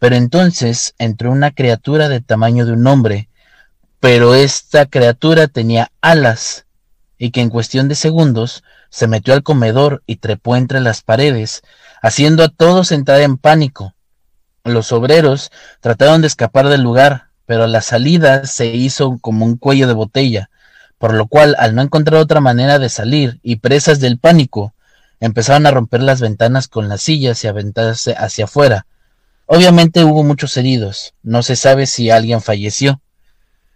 [0.00, 3.28] pero entonces entró una criatura de tamaño de un hombre,
[4.00, 6.66] pero esta criatura tenía alas,
[7.18, 11.62] y que en cuestión de segundos se metió al comedor y trepó entre las paredes,
[12.02, 13.94] haciendo a todos entrar en pánico.
[14.64, 15.50] Los obreros
[15.80, 20.50] trataron de escapar del lugar, pero la salida se hizo como un cuello de botella,
[20.98, 24.74] por lo cual al no encontrar otra manera de salir y presas del pánico,
[25.18, 28.86] empezaron a romper las ventanas con las sillas y aventarse hacia afuera.
[29.46, 33.00] Obviamente hubo muchos heridos, no se sabe si alguien falleció.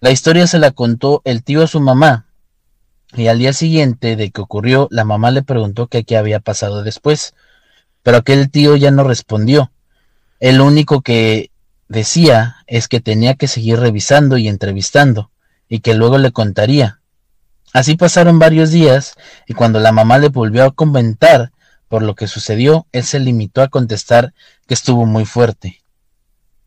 [0.00, 2.23] La historia se la contó el tío a su mamá,
[3.14, 7.34] y al día siguiente de que ocurrió, la mamá le preguntó qué había pasado después,
[8.02, 9.70] pero aquel tío ya no respondió.
[10.40, 11.50] El único que
[11.88, 15.30] decía es que tenía que seguir revisando y entrevistando,
[15.68, 17.00] y que luego le contaría.
[17.72, 19.14] Así pasaron varios días
[19.46, 21.50] y cuando la mamá le volvió a comentar
[21.88, 24.32] por lo que sucedió, él se limitó a contestar
[24.66, 25.82] que estuvo muy fuerte.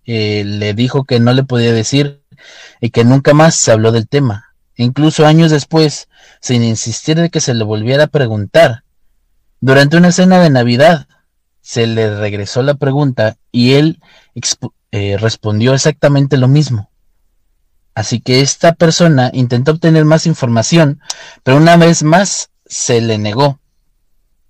[0.06, 2.24] Eh, le dijo que no le podía decir
[2.82, 4.47] y que nunca más se habló del tema.
[4.78, 6.08] Incluso años después,
[6.40, 8.84] sin insistir de que se le volviera a preguntar.
[9.60, 11.08] Durante una cena de Navidad,
[11.62, 14.00] se le regresó la pregunta y él
[14.92, 16.90] eh, respondió exactamente lo mismo.
[17.96, 21.02] Así que esta persona intentó obtener más información,
[21.44, 23.60] pero una vez más se le negó.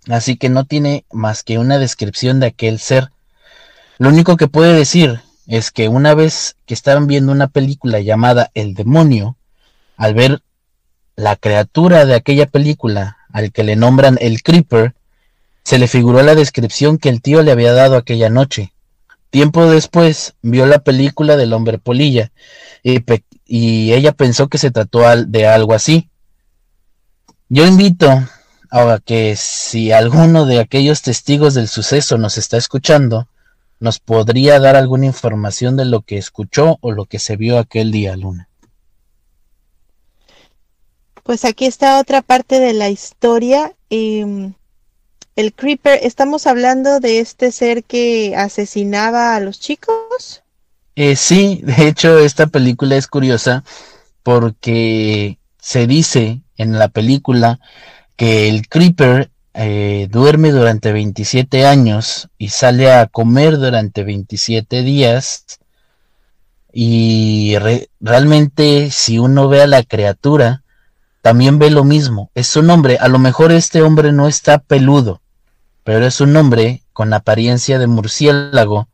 [0.10, 3.12] Así que no tiene más que una descripción de aquel ser.
[3.98, 8.52] Lo único que puede decir es que una vez que estaban viendo una película llamada
[8.54, 9.38] El demonio,
[9.98, 10.42] al ver
[11.16, 14.94] la criatura de aquella película, al que le nombran el Creeper,
[15.64, 18.74] se le figuró la descripción que el tío le había dado aquella noche.
[19.30, 22.32] Tiempo después vio la película del hombre polilla
[22.84, 23.04] y,
[23.92, 26.10] ella pensó que se trató de algo así.
[27.50, 28.08] Yo invito
[28.72, 33.28] a que si alguno de aquellos testigos del suceso nos está escuchando,
[33.80, 37.92] nos podría dar alguna información de lo que escuchó o lo que se vio aquel
[37.92, 38.47] día, Luna.
[41.28, 43.74] Pues aquí está otra parte de la historia.
[43.90, 44.54] Em,
[45.36, 50.42] el Creeper, ¿estamos hablando de este ser que asesinaba a los chicos?
[50.96, 53.66] Eh, sí, de hecho esta película es curiosa
[54.24, 57.60] porque se dice en la película
[58.16, 65.60] que el Creeper eh, duerme durante 27 años y sale a comer durante 27 días
[66.72, 67.58] y
[68.00, 70.64] realmente si uno ve a la criatura
[71.28, 75.20] también ve lo mismo, es un hombre, a lo mejor este hombre no está peludo,
[75.84, 78.88] pero es un hombre con apariencia de murciélago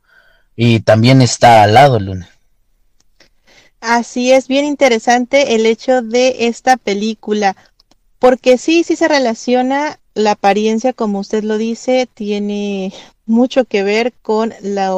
[0.56, 2.28] y también está al lado, Luna.
[3.82, 7.56] Así es, bien interesante el hecho de esta película,
[8.18, 12.92] porque sí, sí se relaciona la apariencia, como usted lo dice, tiene
[13.28, 14.92] mucho que ver con la,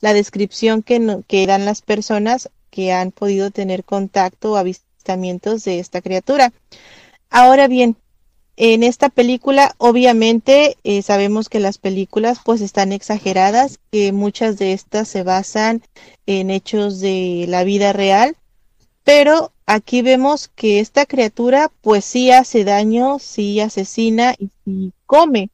[0.00, 4.56] la descripción que, que dan las personas que han podido tener contacto o
[5.04, 6.52] de esta criatura.
[7.30, 7.96] Ahora bien,
[8.56, 14.72] en esta película, obviamente, eh, sabemos que las películas pues están exageradas, que muchas de
[14.72, 15.82] estas se basan
[16.26, 18.36] en hechos de la vida real,
[19.02, 25.50] pero aquí vemos que esta criatura pues sí hace daño, sí asesina y sí come.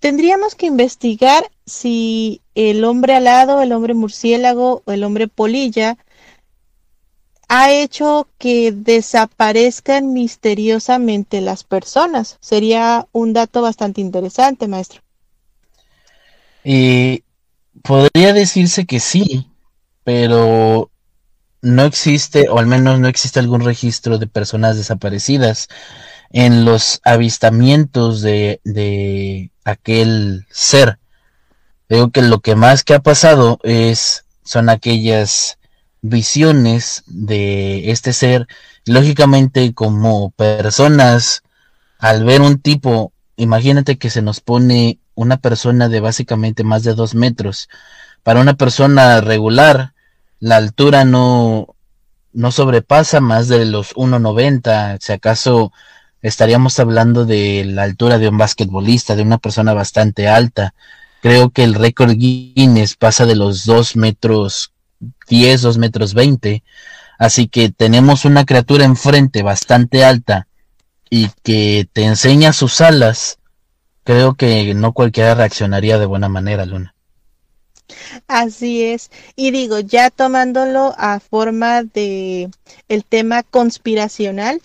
[0.00, 5.96] Tendríamos que investigar si el hombre alado, el hombre murciélago o el hombre polilla
[7.48, 12.36] ha hecho que desaparezcan misteriosamente las personas.
[12.40, 15.00] Sería un dato bastante interesante, maestro.
[16.62, 17.24] Y
[17.82, 19.48] podría decirse que sí,
[20.04, 20.90] pero
[21.62, 25.68] no existe, o al menos no existe algún registro de personas desaparecidas
[26.30, 30.98] en los avistamientos de, de aquel ser.
[31.88, 35.57] Veo que lo que más que ha pasado es son aquellas
[36.02, 38.46] visiones de este ser.
[38.86, 41.42] Lógicamente, como personas,
[41.98, 46.94] al ver un tipo, imagínate que se nos pone una persona de básicamente más de
[46.94, 47.68] dos metros.
[48.22, 49.92] Para una persona regular,
[50.40, 51.74] la altura no,
[52.32, 55.72] no sobrepasa más de los 1,90, si acaso
[56.22, 60.74] estaríamos hablando de la altura de un basquetbolista, de una persona bastante alta.
[61.20, 64.72] Creo que el récord Guinness pasa de los 2 metros
[65.28, 66.62] 10, 2 metros 20.
[67.18, 70.46] Así que tenemos una criatura enfrente bastante alta
[71.10, 73.38] y que te enseña sus alas.
[74.04, 76.94] Creo que no cualquiera reaccionaría de buena manera, Luna.
[78.26, 79.10] Así es.
[79.34, 82.50] Y digo, ya tomándolo a forma de
[82.88, 84.60] el tema conspiracional,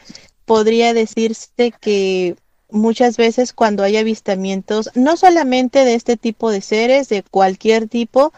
[0.46, 2.36] podría decirse que
[2.70, 8.34] muchas veces cuando hay avistamientos, no solamente de este tipo de seres, de cualquier tipo,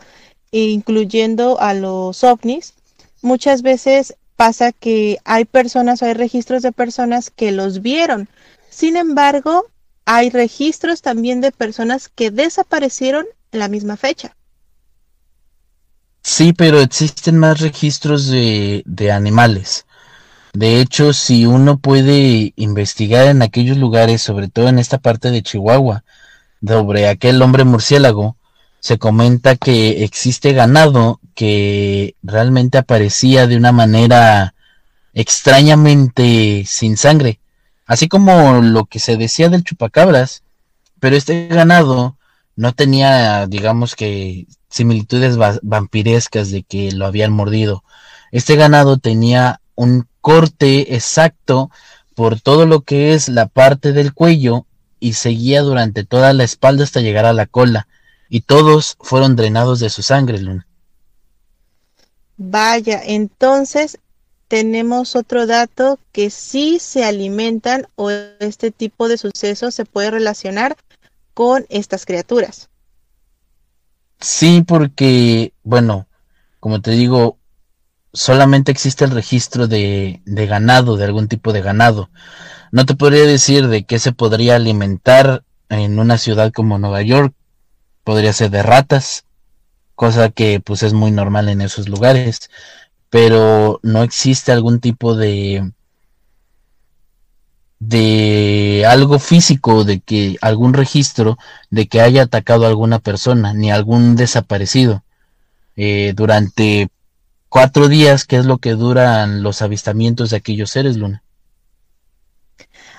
[0.64, 2.74] incluyendo a los ovnis,
[3.22, 8.30] muchas veces pasa que hay personas, hay registros de personas que los vieron.
[8.70, 9.66] Sin embargo,
[10.06, 14.36] hay registros también de personas que desaparecieron en la misma fecha.
[16.22, 19.86] Sí, pero existen más registros de, de animales.
[20.54, 25.44] De hecho, si uno puede investigar en aquellos lugares, sobre todo en esta parte de
[25.44, 26.04] Chihuahua,
[26.66, 28.38] sobre aquel hombre murciélago,
[28.86, 34.54] se comenta que existe ganado que realmente aparecía de una manera
[35.16, 37.40] extrañamente sin sangre,
[37.88, 40.44] así como lo que se decía del chupacabras,
[41.00, 42.16] pero este ganado
[42.56, 47.84] no tenía, digamos que, similitudes vampirescas de que lo habían mordido.
[48.32, 51.72] Este ganado tenía un corte exacto
[52.14, 54.68] por todo lo que es la parte del cuello
[55.00, 57.88] y seguía durante toda la espalda hasta llegar a la cola,
[58.30, 60.68] y todos fueron drenados de su sangre, Luna.
[62.38, 64.00] Vaya, entonces
[64.48, 70.78] tenemos otro dato que sí se alimentan o este tipo de sucesos se puede relacionar
[71.34, 72.70] con estas criaturas.
[74.20, 76.08] Sí, porque, bueno,
[76.60, 77.38] como te digo,
[78.14, 82.10] solamente existe el registro de, de, ganado, de algún tipo de ganado.
[82.72, 87.34] No te podría decir de qué se podría alimentar en una ciudad como Nueva York.
[88.06, 89.26] Podría ser de ratas,
[89.96, 92.50] cosa que pues es muy normal en esos lugares,
[93.10, 95.70] pero no existe algún tipo de
[97.80, 101.38] de algo físico, de que algún registro
[101.70, 105.04] de que haya atacado a alguna persona, ni algún desaparecido.
[105.76, 106.90] Eh, durante
[107.50, 111.22] cuatro días, que es lo que duran los avistamientos de aquellos seres, Luna.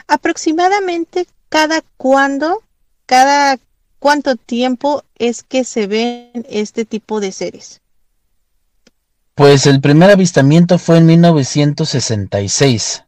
[0.08, 2.62] Aproximadamente cada cuándo,
[3.06, 3.58] cada
[4.06, 7.80] cuánto tiempo es que se ven este tipo de seres.
[9.34, 13.02] Pues el primer avistamiento fue en 1966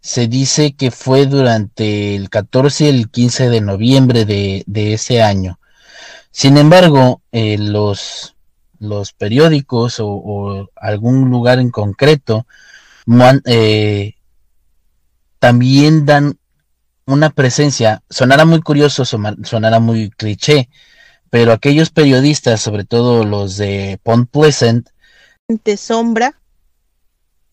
[0.00, 4.64] se dice que fue durante el 14 y el 15 de noviembre de,
[4.94, 5.60] ese año.
[6.30, 8.34] Sin embargo, eh, los,
[8.78, 12.46] los periódicos o, algún lugar en concreto
[13.44, 14.14] eh,
[15.38, 16.38] también dan
[17.06, 20.68] una presencia, sonará muy curioso, sonará muy cliché,
[21.30, 24.88] pero aquellos periodistas, sobre todo los de Pont Pleasant,
[25.48, 26.40] de sombra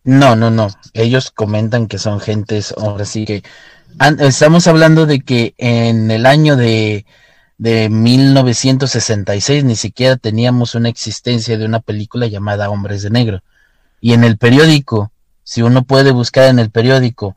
[0.08, 0.70] no, no, no.
[0.94, 3.44] Ellos comentan que son gentes, ahora sí que
[4.20, 7.06] estamos hablando de que en el año de,
[7.58, 13.44] de 1966 ni siquiera teníamos una existencia de una película llamada Hombres de Negro.
[14.00, 15.12] Y en el periódico,
[15.44, 17.36] si uno puede buscar en el periódico,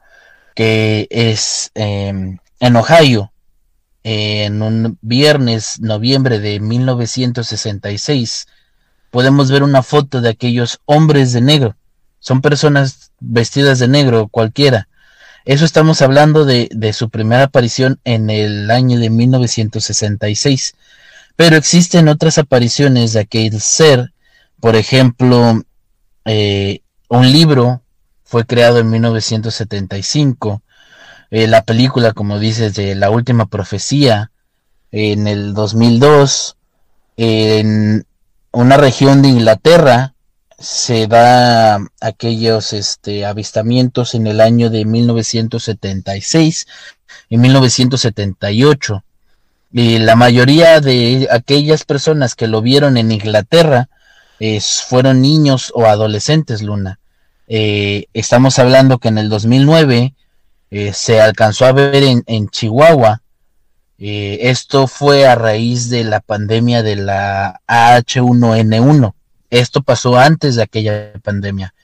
[0.55, 3.33] que es em, en Ohio,
[4.03, 8.47] en un viernes, noviembre de 1966,
[9.11, 11.77] podemos ver una foto de aquellos hombres de negro
[12.21, 14.89] son personas vestidas de negro, cualquiera.
[15.47, 20.75] Eso estamos hablando de, su primera aparición en el año de 1966.
[21.35, 24.13] Pero existen otras apariciones de aquel ser.
[24.61, 25.63] Por ejemplo,
[26.27, 27.81] eh, un libro
[28.31, 30.63] fue creado en 1975.
[31.33, 34.31] Eh, la película, como dices, de La Última Profecía
[34.93, 36.57] en el 2002.
[37.17, 38.07] En
[38.53, 40.15] una región de Inglaterra
[40.61, 46.69] se da aquellos este, avistamientos en el año de 1976
[47.31, 49.03] y 1978.
[49.73, 53.89] Y la mayoría de aquellas personas que lo vieron en Inglaterra
[54.87, 57.00] fueron niños o adolescentes, Luna.
[57.53, 60.15] Eh, estamos hablando que en el 2009
[60.71, 63.23] eh, se alcanzó a ver en, en Chihuahua.
[63.99, 69.13] Eh, esto fue a raíz de la pandemia de la H1N1
[69.51, 71.75] esto pasó antes de aquella pandemia.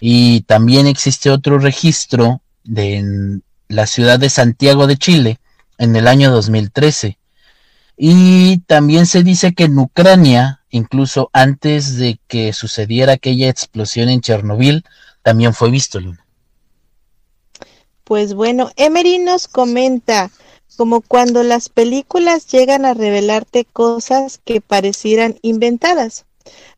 [0.00, 5.40] Y también existe otro registro de la ciudad de Santiago de Chile
[5.78, 7.18] en el año 2013.
[7.96, 14.20] Y también se dice que en Ucrania, incluso antes de que sucediera aquella explosión en
[14.20, 14.84] Chernobyl,
[15.26, 16.24] también fue visto, Luna.
[18.04, 20.30] Pues bueno, Emery nos comenta,
[20.76, 26.26] como cuando las películas llegan a revelarte cosas que parecieran inventadas,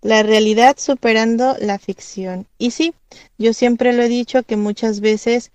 [0.00, 2.46] la realidad superando la ficción.
[2.56, 2.94] Y sí,
[3.36, 5.50] yo siempre lo he dicho que muchas veces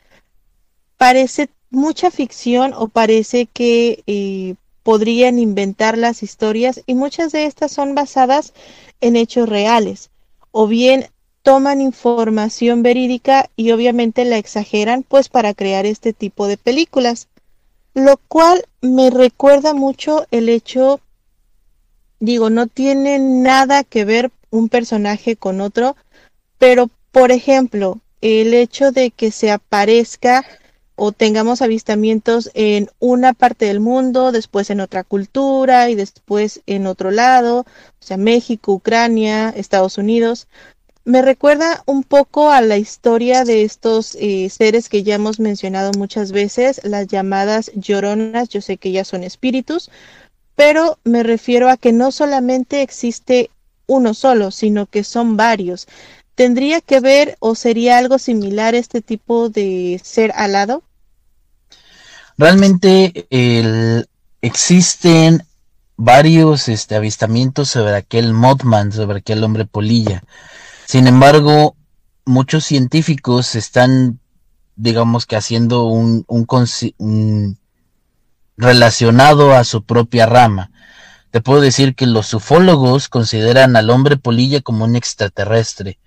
[0.95, 7.71] parece mucha ficción o parece que eh, podrían inventar las historias y muchas de estas
[7.71, 8.53] son basadas
[9.01, 10.11] en hechos reales
[10.51, 11.07] o bien
[11.43, 17.27] toman información verídica y obviamente la exageran pues para crear este tipo de películas
[17.93, 20.99] lo cual me recuerda mucho el hecho
[22.19, 25.95] digo no tiene nada que ver un personaje con otro
[26.57, 30.45] pero por ejemplo el hecho de que se aparezca
[30.95, 36.87] o tengamos avistamientos en una parte del mundo, después en otra cultura y después en
[36.87, 37.65] otro lado, o
[37.99, 40.47] sea, México, Ucrania, Estados Unidos.
[41.05, 45.91] Me recuerda un poco a la historia de estos eh, seres que ya hemos mencionado
[45.97, 49.91] muchas veces, las llamadas lloronas, yo sé que ya son espíritus,
[50.55, 53.49] pero me refiero a que no solamente existe
[53.85, 55.87] uno solo, sino que son varios.
[56.35, 60.83] ¿Tendría que ver o sería algo similar este tipo de ser alado?
[62.37, 63.27] Realmente
[64.41, 65.43] existen
[65.97, 70.23] varios este, avistamientos sobre aquel Mothman, sobre aquel hombre polilla.
[70.85, 71.75] Sin embargo,
[72.25, 74.19] muchos científicos están,
[74.75, 77.57] digamos que haciendo un, un
[78.57, 80.71] relacionado a su propia rama.
[81.31, 85.99] Te puedo decir que los ufólogos consideran al hombre polilla como un extraterrestre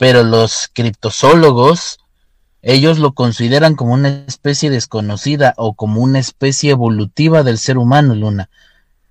[0.00, 1.98] pero los criptozoólogos,
[2.62, 8.14] ellos lo consideran como una especie desconocida o como una especie evolutiva del ser humano,
[8.14, 8.48] Luna.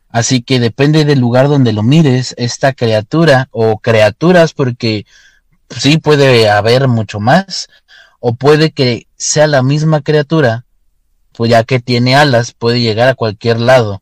[0.09, 5.05] Así que depende del lugar donde lo mires, esta criatura o criaturas, porque
[5.69, 7.67] sí puede haber mucho más,
[8.19, 10.65] o puede que sea la misma criatura,
[11.33, 14.01] pues ya que tiene alas, puede llegar a cualquier lado.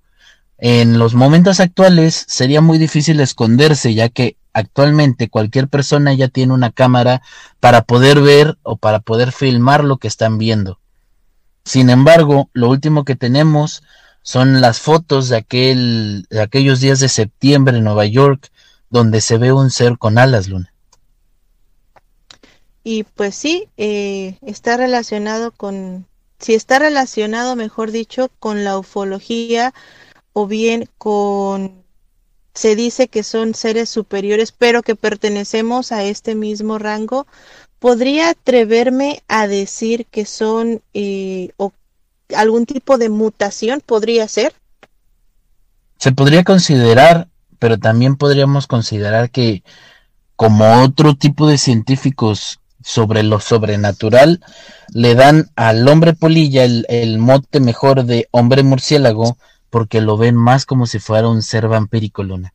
[0.58, 6.54] En los momentos actuales sería muy difícil esconderse, ya que actualmente cualquier persona ya tiene
[6.54, 7.22] una cámara
[7.60, 10.80] para poder ver o para poder filmar lo que están viendo.
[11.64, 13.84] Sin embargo, lo último que tenemos
[14.28, 18.52] son las fotos de, aquel, de aquellos días de septiembre en Nueva York,
[18.90, 20.74] donde se ve un ser con alas, Luna.
[22.84, 26.08] Y pues sí, eh, está relacionado con,
[26.40, 29.74] si está relacionado, mejor dicho, con la ufología
[30.34, 31.86] o bien con
[32.54, 37.28] se dice que son seres superiores, pero que pertenecemos a este mismo rango,
[37.80, 41.72] ¿podría atreverme a decir que son eh, o
[42.36, 43.82] algún tipo de mutación?
[43.86, 44.54] ¿Podría ser?
[45.98, 47.28] Se podría considerar,
[47.60, 49.64] pero también podríamos considerar que
[50.36, 54.40] como otro tipo de científicos sobre lo sobrenatural,
[54.94, 59.38] le dan al hombre polilla el, el mote mejor de hombre murciélago,
[59.70, 62.54] porque lo ven más como si fuera un ser vampírico, Luna.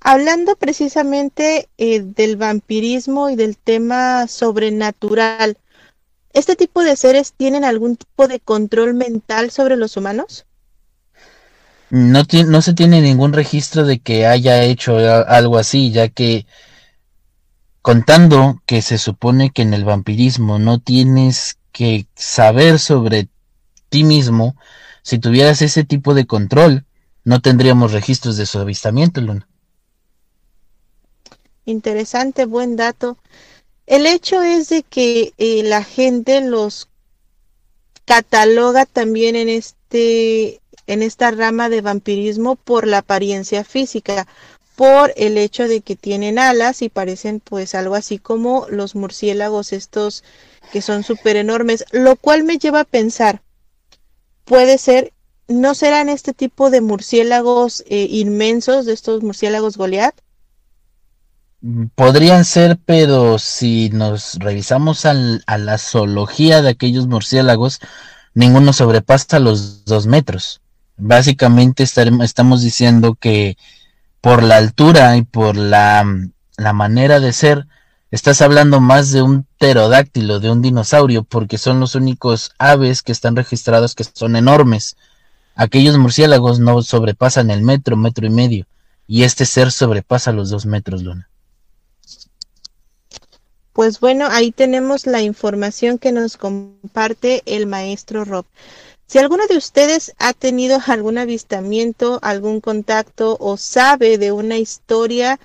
[0.00, 5.56] Hablando precisamente eh, del vampirismo y del tema sobrenatural,
[6.34, 10.44] ¿este tipo de seres tienen algún tipo de control mental sobre los humanos?
[11.90, 16.46] No, no se tiene ningún registro de que haya hecho algo así, ya que
[17.82, 23.28] contando que se supone que en el vampirismo no tienes que saber sobre
[23.88, 24.56] ti mismo,
[25.02, 26.84] si tuvieras ese tipo de control,
[27.24, 29.46] no tendríamos registros de su avistamiento, Luna.
[31.66, 33.18] Interesante, buen dato.
[33.86, 36.88] El hecho es de que eh, la gente los
[38.04, 44.26] cataloga también en este en esta rama de vampirismo por la apariencia física,
[44.76, 49.72] por el hecho de que tienen alas y parecen pues algo así como los murciélagos
[49.72, 50.24] estos
[50.72, 53.42] que son súper enormes, lo cual me lleva a pensar,
[54.44, 55.12] puede ser,
[55.46, 60.16] ¿no serán este tipo de murciélagos eh, inmensos, de estos murciélagos Goliath?
[61.94, 67.80] Podrían ser, pero si nos revisamos a la zoología de aquellos murciélagos,
[68.34, 70.60] ninguno sobrepasa los dos metros.
[70.98, 73.56] Básicamente estamos diciendo que
[74.20, 76.04] por la altura y por la,
[76.58, 77.66] la manera de ser,
[78.10, 83.12] estás hablando más de un pterodáctilo, de un dinosaurio, porque son los únicos aves que
[83.12, 84.96] están registrados que son enormes.
[85.54, 88.66] Aquellos murciélagos no sobrepasan el metro, metro y medio,
[89.06, 91.30] y este ser sobrepasa los dos metros, Luna.
[93.74, 98.46] Pues bueno, ahí tenemos la información que nos comparte el maestro Rob.
[99.08, 105.40] Si alguno de ustedes ha tenido algún avistamiento, algún contacto o sabe de una historia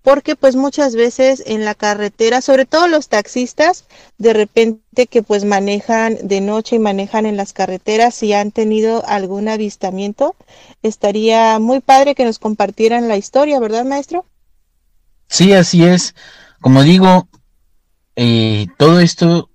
[0.00, 3.84] porque pues muchas veces en la carretera, sobre todo los taxistas,
[4.16, 9.06] de repente que pues manejan de noche y manejan en las carreteras, si han tenido
[9.06, 10.36] algún avistamiento,
[10.82, 14.24] estaría muy padre que nos compartieran la historia, ¿verdad, maestro?
[15.28, 16.14] Sí, así es.
[16.60, 17.28] Como digo,
[18.16, 19.50] eh, todo esto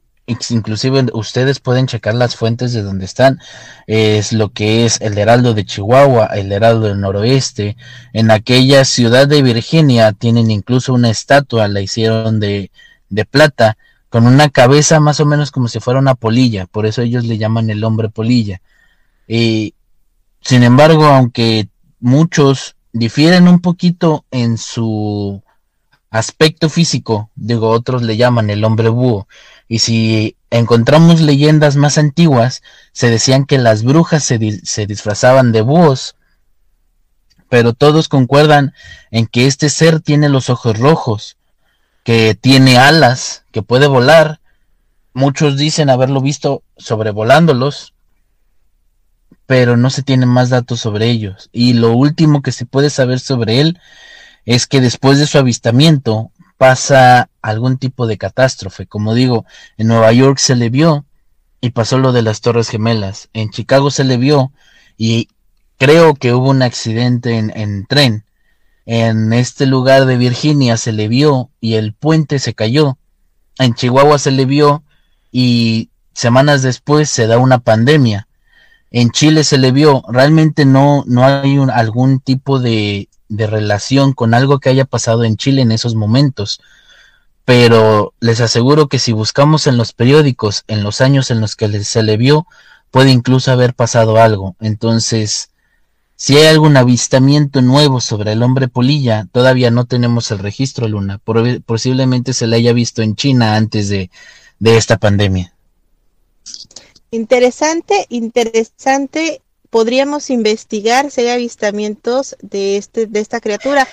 [0.49, 3.39] inclusive ustedes pueden checar las fuentes de donde están,
[3.87, 7.77] es lo que es el Heraldo de Chihuahua, el Heraldo del Noroeste,
[8.13, 12.71] en aquella ciudad de Virginia tienen incluso una estatua, la hicieron de,
[13.09, 13.77] de plata,
[14.09, 17.37] con una cabeza más o menos como si fuera una polilla, por eso ellos le
[17.37, 18.61] llaman el hombre polilla.
[19.27, 19.75] Y,
[20.41, 25.43] sin embargo, aunque muchos difieren un poquito en su
[26.09, 29.27] aspecto físico, digo, otros le llaman el hombre búho,
[29.67, 36.15] y si encontramos leyendas más antiguas, se decían que las brujas se, disfrazaban de búhos,
[37.49, 38.73] pero todos concuerdan
[39.11, 41.37] en que este ser tiene los ojos rojos,
[42.03, 44.39] que tiene alas, que puede volar.
[45.13, 47.93] Muchos dicen haberlo visto sobrevolándolos,
[49.45, 51.49] pero no se tienen más datos sobre ellos.
[51.51, 53.79] Y lo último que se puede saber sobre él
[54.45, 58.85] es que después de su avistamiento, pasa algún tipo de catástrofe.
[58.85, 59.45] Como digo,
[59.77, 61.05] en Nueva York se le vio
[61.61, 63.29] y pasó lo de las Torres Gemelas.
[63.31, 64.51] En Chicago se le vio
[64.97, 65.29] y
[65.77, 68.25] creo que hubo un accidente en, tren.
[68.85, 72.97] En este lugar de Virginia se le vio y el puente se cayó.
[73.57, 74.83] En Chihuahua se le vio
[75.31, 78.27] y semanas después se da una pandemia.
[78.91, 84.33] En Chile se le vio, realmente no, no hay algún tipo de, de relación con
[84.33, 86.59] algo que haya pasado en Chile en esos momentos.
[87.45, 91.83] Pero les aseguro que si buscamos en los periódicos, en los años en los que
[91.83, 92.45] se le vio,
[92.91, 94.55] puede incluso haber pasado algo.
[94.59, 95.49] Entonces,
[96.15, 101.19] si hay algún avistamiento nuevo sobre el hombre polilla, todavía no tenemos el registro, Luna.
[101.65, 104.11] posiblemente se le haya visto en China antes de,
[104.59, 105.53] de esta pandemia.
[107.11, 113.87] Interesante, interesante podríamos investigar si hay avistamientos de, este, de esta criatura.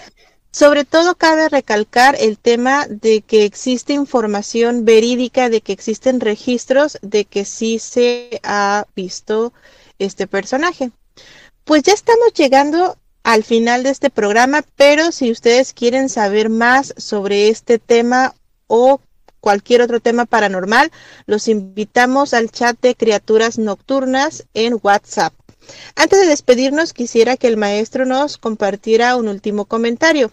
[0.50, 6.98] Sobre todo cabe recalcar el tema de que existe información verídica, de que existen registros
[7.02, 9.52] de que sí se ha visto
[9.98, 10.92] este personaje.
[11.64, 16.94] Pues ya estamos llegando al final de este programa, pero si ustedes quieren saber más
[16.96, 18.34] sobre este tema
[18.66, 19.00] o
[19.40, 20.90] cualquier otro tema paranormal,
[21.26, 25.34] los invitamos al chat de criaturas nocturnas en WhatsApp.
[25.94, 30.32] Antes de despedirnos, quisiera que el maestro nos compartiera un último comentario.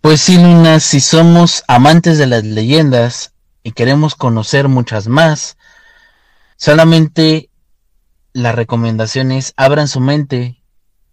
[0.00, 3.32] Pues sí, Luna, si somos amantes de las leyendas
[3.62, 5.56] y queremos conocer muchas más,
[6.56, 7.50] solamente
[8.32, 10.62] la recomendación es abran su mente,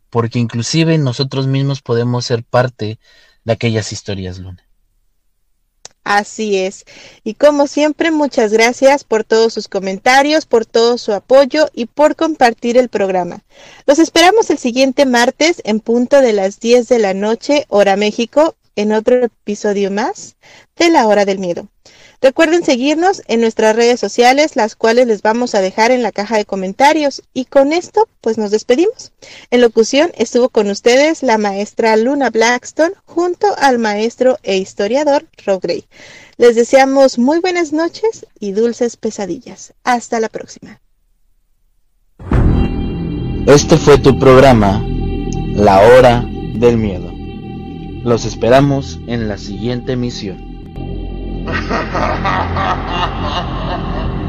[0.10, 3.00] porque inclusive nosotros mismos podemos ser parte
[3.46, 4.64] de aquellas historias, Luna.
[6.04, 6.86] Así es.
[7.24, 12.16] Y como siempre, muchas gracias por todos sus comentarios, por todo su apoyo y por
[12.16, 13.44] compartir el programa.
[13.86, 18.56] Los esperamos el siguiente martes en punto de las 10 de la noche, hora México,
[18.76, 20.36] en otro episodio más
[20.76, 21.68] de La Hora del Miedo.
[22.24, 26.38] Recuerden seguirnos en nuestras redes sociales, las cuales les vamos a dejar en la caja
[26.38, 27.22] de comentarios.
[27.34, 29.12] Y con esto, pues nos despedimos.
[29.52, 35.62] En locución estuvo con ustedes la maestra Luna Blackstone junto al maestro e historiador Rob
[35.62, 35.84] Gray.
[36.38, 39.74] Les deseamos muy buenas noches y dulces pesadillas.
[39.84, 40.80] Hasta la próxima.
[43.48, 44.82] Este fue tu programa,
[45.56, 47.12] La Hora del Miedo.
[48.06, 50.53] Los esperamos en la siguiente emisión.
[51.46, 54.20] ハハハハハ